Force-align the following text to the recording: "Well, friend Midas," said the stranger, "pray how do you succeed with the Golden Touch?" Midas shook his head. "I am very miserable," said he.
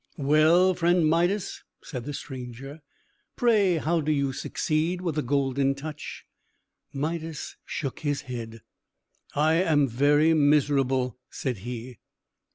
"Well, 0.17 0.73
friend 0.73 1.05
Midas," 1.07 1.61
said 1.83 2.05
the 2.05 2.13
stranger, 2.15 2.81
"pray 3.35 3.77
how 3.77 4.01
do 4.01 4.11
you 4.11 4.33
succeed 4.33 4.99
with 4.99 5.13
the 5.13 5.21
Golden 5.21 5.75
Touch?" 5.75 6.25
Midas 6.91 7.55
shook 7.65 7.99
his 7.99 8.21
head. 8.21 8.61
"I 9.35 9.61
am 9.61 9.87
very 9.87 10.33
miserable," 10.33 11.19
said 11.29 11.57
he. 11.59 11.99